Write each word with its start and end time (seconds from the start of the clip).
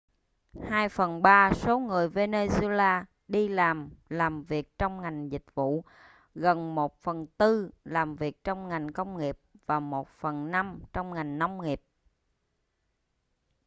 hai 0.69 0.89
phần 0.89 1.21
ba 1.21 1.51
số 1.53 1.79
người 1.79 2.09
venezuela 2.09 3.03
đi 3.27 3.47
làm 3.47 3.89
làm 4.09 4.43
việc 4.43 4.77
trong 4.77 5.01
ngành 5.01 5.31
dịch 5.31 5.43
vụ 5.53 5.83
gần 6.35 6.75
một 6.75 7.01
phần 7.01 7.27
tư 7.37 7.71
làm 7.85 8.15
việc 8.15 8.43
trong 8.43 8.67
ngành 8.67 8.93
công 8.93 9.17
nghiệp 9.17 9.37
và 9.65 9.79
một 9.79 10.07
phần 10.09 10.51
năm 10.51 10.79
trong 10.93 11.13
ngành 11.13 11.39
nông 11.39 11.61
nghiệp 11.61 11.81